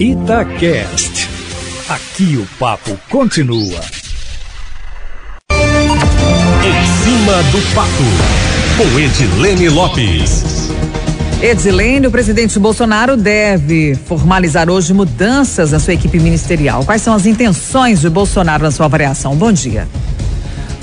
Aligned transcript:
Itacast. 0.00 1.28
Aqui 1.88 2.36
o 2.36 2.46
papo 2.56 2.96
continua. 3.10 3.80
Em 6.62 6.86
cima 7.02 7.42
do 7.50 7.74
papo, 7.74 7.90
com 8.76 8.96
Edilene 8.96 9.68
Lopes. 9.68 10.70
Edilene, 11.42 12.06
o 12.06 12.12
presidente 12.12 12.56
Bolsonaro 12.60 13.16
deve 13.16 13.96
formalizar 14.06 14.70
hoje 14.70 14.94
mudanças 14.94 15.72
na 15.72 15.80
sua 15.80 15.94
equipe 15.94 16.20
ministerial. 16.20 16.84
Quais 16.84 17.02
são 17.02 17.12
as 17.12 17.26
intenções 17.26 18.00
de 18.00 18.08
Bolsonaro 18.08 18.62
na 18.62 18.70
sua 18.70 18.86
avaliação? 18.86 19.34
Bom 19.34 19.50
dia. 19.50 19.88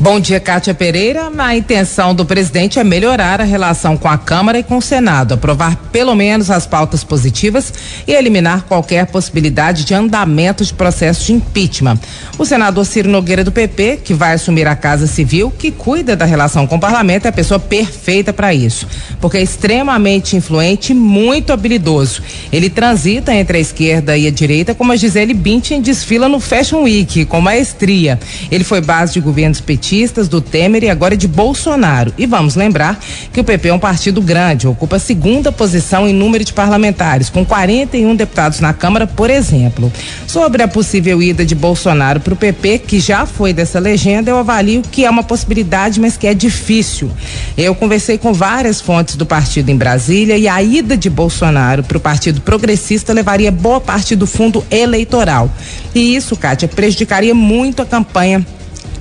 Bom 0.00 0.18
dia, 0.18 0.40
Kátia 0.40 0.74
Pereira. 0.74 1.30
A 1.38 1.56
intenção 1.56 2.12
do 2.12 2.24
presidente 2.24 2.78
é 2.78 2.82
melhorar 2.82 3.40
a 3.40 3.44
relação 3.44 3.96
com 3.96 4.08
a 4.08 4.18
Câmara 4.18 4.58
e 4.58 4.62
com 4.62 4.78
o 4.78 4.82
Senado, 4.82 5.34
aprovar 5.34 5.76
pelo 5.92 6.14
menos 6.16 6.50
as 6.50 6.66
pautas 6.66 7.04
positivas 7.04 7.72
e 8.06 8.12
eliminar 8.12 8.62
qualquer 8.62 9.06
possibilidade 9.06 9.84
de 9.84 9.94
andamento 9.94 10.64
de 10.64 10.74
processo 10.74 11.26
de 11.26 11.34
impeachment. 11.34 11.98
O 12.36 12.44
senador 12.44 12.84
Ciro 12.84 13.08
Nogueira 13.08 13.44
do 13.44 13.52
PP, 13.52 14.00
que 14.02 14.12
vai 14.12 14.32
assumir 14.32 14.66
a 14.66 14.74
Casa 14.74 15.06
Civil, 15.06 15.52
que 15.56 15.70
cuida 15.70 16.16
da 16.16 16.24
relação 16.24 16.66
com 16.66 16.76
o 16.76 16.80
parlamento, 16.80 17.26
é 17.26 17.28
a 17.28 17.32
pessoa 17.32 17.60
perfeita 17.60 18.32
para 18.32 18.52
isso, 18.52 18.88
porque 19.20 19.38
é 19.38 19.42
extremamente 19.42 20.36
influente 20.36 20.92
e 20.92 20.96
muito 20.96 21.52
habilidoso. 21.52 22.22
Ele 22.52 22.68
transita 22.68 23.32
entre 23.32 23.58
a 23.58 23.60
esquerda 23.60 24.16
e 24.16 24.26
a 24.26 24.30
direita, 24.32 24.74
como 24.74 24.90
a 24.90 24.96
Gisele 24.96 25.34
Bündchen 25.34 25.80
desfila 25.80 26.28
no 26.28 26.40
Fashion 26.40 26.82
Week, 26.82 27.24
com 27.26 27.40
maestria. 27.40 28.18
Ele 28.50 28.64
foi 28.64 28.80
base 28.80 29.12
de 29.12 29.20
governos 29.20 29.60
petistas 29.60 29.91
petistas, 29.92 30.26
do 30.26 30.40
Temer 30.40 30.84
e 30.84 30.88
agora 30.88 31.14
de 31.14 31.28
Bolsonaro. 31.28 32.14
E 32.16 32.24
vamos 32.24 32.54
lembrar 32.54 32.98
que 33.30 33.38
o 33.38 33.44
PP 33.44 33.68
é 33.68 33.74
um 33.74 33.78
partido 33.78 34.22
grande, 34.22 34.66
ocupa 34.66 34.96
a 34.96 34.98
segunda 34.98 35.52
posição 35.52 36.08
em 36.08 36.14
número 36.14 36.42
de 36.42 36.52
parlamentares, 36.54 37.28
com 37.28 37.44
41 37.44 38.16
deputados 38.16 38.60
na 38.60 38.72
Câmara, 38.72 39.06
por 39.06 39.28
exemplo. 39.28 39.92
Sobre 40.26 40.62
a 40.62 40.68
possível 40.68 41.22
ida 41.22 41.44
de 41.44 41.54
Bolsonaro 41.54 42.20
para 42.20 42.32
o 42.32 42.36
PP, 42.36 42.78
que 42.78 42.98
já 42.98 43.26
foi 43.26 43.52
dessa 43.52 43.78
legenda, 43.78 44.30
eu 44.30 44.38
avalio 44.38 44.80
que 44.80 45.04
é 45.04 45.10
uma 45.10 45.22
possibilidade, 45.22 46.00
mas 46.00 46.16
que 46.16 46.26
é 46.26 46.32
difícil. 46.32 47.10
Eu 47.54 47.74
conversei 47.74 48.16
com 48.16 48.32
várias 48.32 48.80
fontes 48.80 49.14
do 49.16 49.26
partido 49.26 49.68
em 49.68 49.76
Brasília 49.76 50.38
e 50.38 50.48
a 50.48 50.62
ida 50.62 50.96
de 50.96 51.10
Bolsonaro 51.10 51.82
para 51.82 51.98
o 51.98 52.00
Partido 52.00 52.40
Progressista 52.40 53.12
levaria 53.12 53.52
boa 53.52 53.80
parte 53.80 54.16
do 54.16 54.26
fundo 54.26 54.64
eleitoral. 54.70 55.50
E 55.94 56.16
isso, 56.16 56.34
Kátia, 56.34 56.66
prejudicaria 56.66 57.34
muito 57.34 57.82
a 57.82 57.84
campanha 57.86 58.46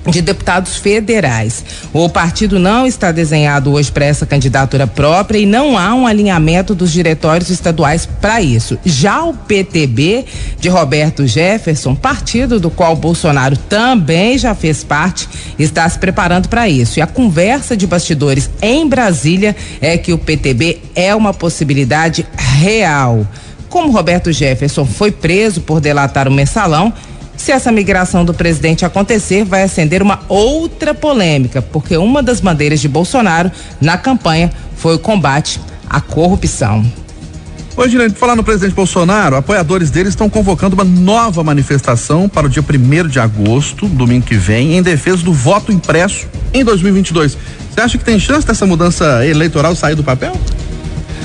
de 0.09 0.21
deputados 0.21 0.77
federais. 0.77 1.63
O 1.93 2.09
partido 2.09 2.57
não 2.57 2.87
está 2.87 3.11
desenhado 3.11 3.71
hoje 3.71 3.91
para 3.91 4.05
essa 4.05 4.25
candidatura 4.25 4.87
própria 4.87 5.37
e 5.37 5.45
não 5.45 5.77
há 5.77 5.93
um 5.93 6.07
alinhamento 6.07 6.73
dos 6.73 6.91
diretórios 6.91 7.49
estaduais 7.49 8.05
para 8.05 8.41
isso. 8.41 8.79
Já 8.83 9.23
o 9.23 9.33
PTB 9.33 10.25
de 10.59 10.69
Roberto 10.69 11.27
Jefferson, 11.27 11.93
partido 11.93 12.59
do 12.59 12.71
qual 12.71 12.95
Bolsonaro 12.95 13.57
também 13.57 14.37
já 14.37 14.55
fez 14.55 14.83
parte, 14.83 15.27
está 15.59 15.87
se 15.87 15.99
preparando 15.99 16.49
para 16.49 16.67
isso. 16.67 16.99
E 16.99 17.01
a 17.01 17.07
conversa 17.07 17.77
de 17.77 17.85
bastidores 17.85 18.49
em 18.61 18.87
Brasília 18.87 19.55
é 19.79 19.97
que 19.97 20.13
o 20.13 20.17
PTB 20.17 20.79
é 20.95 21.13
uma 21.13 21.33
possibilidade 21.33 22.25
real. 22.35 23.25
Como 23.69 23.91
Roberto 23.91 24.31
Jefferson 24.33 24.85
foi 24.85 25.11
preso 25.11 25.61
por 25.61 25.79
delatar 25.79 26.27
o 26.27 26.31
mensalão, 26.31 26.93
se 27.41 27.51
essa 27.51 27.71
migração 27.71 28.23
do 28.23 28.35
presidente 28.35 28.85
acontecer, 28.85 29.43
vai 29.43 29.63
acender 29.63 30.03
uma 30.03 30.19
outra 30.29 30.93
polêmica, 30.93 31.59
porque 31.59 31.97
uma 31.97 32.21
das 32.21 32.39
bandeiras 32.39 32.79
de 32.79 32.87
Bolsonaro 32.87 33.51
na 33.81 33.97
campanha 33.97 34.51
foi 34.75 34.93
o 34.93 34.99
combate 34.99 35.59
à 35.89 35.99
corrupção. 35.99 36.85
Hoje, 37.75 37.97
né, 37.97 38.09
falar 38.11 38.35
no 38.35 38.43
presidente 38.43 38.75
Bolsonaro, 38.75 39.35
apoiadores 39.35 39.89
dele 39.89 40.09
estão 40.09 40.29
convocando 40.29 40.75
uma 40.75 40.83
nova 40.83 41.43
manifestação 41.43 42.29
para 42.29 42.45
o 42.45 42.49
dia 42.49 42.63
1 42.63 43.07
de 43.07 43.19
agosto, 43.19 43.87
domingo 43.87 44.25
que 44.25 44.35
vem, 44.35 44.77
em 44.77 44.83
defesa 44.83 45.23
do 45.23 45.33
voto 45.33 45.71
impresso 45.71 46.27
em 46.53 46.63
2022. 46.63 47.35
Você 47.73 47.81
acha 47.81 47.97
que 47.97 48.03
tem 48.03 48.19
chance 48.19 48.45
dessa 48.45 48.67
mudança 48.67 49.25
eleitoral 49.25 49.75
sair 49.75 49.95
do 49.95 50.03
papel? 50.03 50.33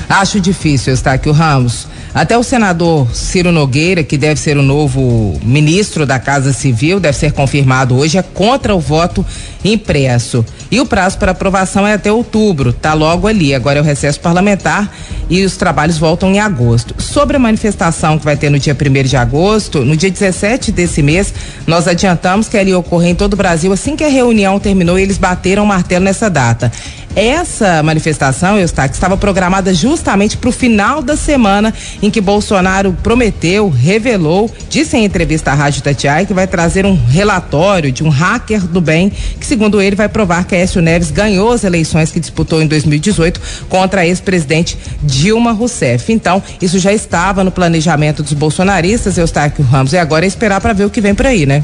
Acho 0.09 0.39
difícil, 0.39 0.93
Eustáquio 0.93 1.31
Ramos. 1.31 1.87
Até 2.17 2.35
o 2.35 2.41
senador 2.41 3.07
Ciro 3.13 3.51
Nogueira, 3.51 4.01
que 4.01 4.17
deve 4.17 4.39
ser 4.39 4.57
o 4.57 4.63
novo 4.63 5.39
ministro 5.43 6.03
da 6.03 6.17
Casa 6.17 6.51
Civil, 6.51 6.99
deve 6.99 7.15
ser 7.15 7.31
confirmado 7.31 7.95
hoje, 7.95 8.17
é 8.17 8.23
contra 8.23 8.73
o 8.73 8.79
voto 8.79 9.23
impresso. 9.63 10.43
E 10.71 10.79
o 10.79 10.85
prazo 10.87 11.19
para 11.19 11.31
aprovação 11.31 11.85
é 11.85 11.93
até 11.93 12.11
outubro, 12.11 12.73
tá 12.73 12.95
logo 12.95 13.27
ali. 13.27 13.53
Agora 13.53 13.77
é 13.77 13.81
o 13.83 13.85
recesso 13.85 14.19
parlamentar 14.19 14.91
e 15.29 15.45
os 15.45 15.57
trabalhos 15.57 15.99
voltam 15.99 16.33
em 16.33 16.39
agosto. 16.39 16.99
Sobre 16.99 17.37
a 17.37 17.39
manifestação 17.39 18.17
que 18.17 18.25
vai 18.25 18.35
ter 18.35 18.49
no 18.49 18.57
dia 18.57 18.75
1 18.75 19.07
de 19.07 19.15
agosto, 19.15 19.85
no 19.85 19.95
dia 19.95 20.09
17 20.09 20.71
desse 20.71 21.03
mês, 21.03 21.31
nós 21.67 21.87
adiantamos 21.87 22.49
que 22.49 22.59
ia 22.59 22.79
ocorrer 22.79 23.11
em 23.11 23.15
todo 23.15 23.33
o 23.33 23.37
Brasil 23.37 23.71
assim 23.71 23.95
que 23.95 24.03
a 24.03 24.09
reunião 24.09 24.59
terminou 24.59 24.97
e 24.97 25.03
eles 25.03 25.19
bateram 25.19 25.63
o 25.63 25.67
martelo 25.67 26.05
nessa 26.05 26.31
data. 26.31 26.71
Essa 27.17 27.81
manifestação, 27.81 28.59
Eustáquio, 28.59 28.93
estava 28.93 29.17
programada 29.17 29.73
justamente 29.73 30.37
para 30.37 30.51
o 30.51 30.53
final 30.53 31.01
da 31.01 31.17
semana 31.17 31.73
em 31.99 32.11
que 32.11 32.21
Bolsonaro 32.21 32.95
prometeu, 33.01 33.69
revelou, 33.69 34.53
disse 34.69 34.95
em 34.95 35.03
entrevista 35.03 35.49
à 35.49 35.55
Rádio 35.55 35.81
Tatiai 35.81 36.27
que 36.27 36.33
vai 36.35 36.45
trazer 36.45 36.85
um 36.85 36.93
relatório 36.93 37.91
de 37.91 38.03
um 38.03 38.09
hacker 38.09 38.67
do 38.67 38.79
bem 38.79 39.09
que, 39.09 39.47
segundo 39.47 39.81
ele, 39.81 39.95
vai 39.95 40.07
provar 40.07 40.45
que 40.45 40.53
Aécio 40.53 40.79
Neves 40.79 41.09
ganhou 41.09 41.51
as 41.51 41.63
eleições 41.63 42.11
que 42.11 42.19
disputou 42.19 42.61
em 42.61 42.67
2018 42.67 43.41
contra 43.67 44.01
a 44.01 44.05
ex-presidente 44.05 44.77
Dilma 45.01 45.53
Rousseff. 45.53 46.13
Então, 46.13 46.43
isso 46.61 46.77
já 46.77 46.93
estava 46.93 47.43
no 47.43 47.49
planejamento 47.49 48.21
dos 48.21 48.33
bolsonaristas, 48.33 49.17
Eustáquio 49.17 49.65
Ramos, 49.65 49.91
e 49.91 49.97
agora 49.97 50.23
é 50.23 50.27
esperar 50.27 50.61
para 50.61 50.71
ver 50.71 50.85
o 50.85 50.89
que 50.91 51.01
vem 51.01 51.15
por 51.15 51.25
aí, 51.25 51.47
né? 51.47 51.63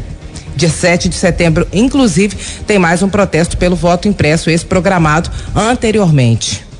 Dia 0.55 0.69
7 0.69 1.09
de 1.09 1.15
setembro, 1.15 1.67
inclusive, 1.73 2.37
tem 2.67 2.77
mais 2.77 3.01
um 3.01 3.09
protesto 3.09 3.57
pelo 3.57 3.75
voto 3.75 4.07
impresso, 4.07 4.49
esse 4.49 4.65
programado 4.65 5.29
anteriormente. 5.55 6.72